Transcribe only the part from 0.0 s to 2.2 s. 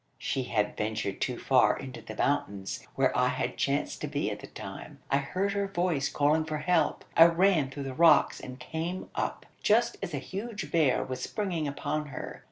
"She had ventured too far into the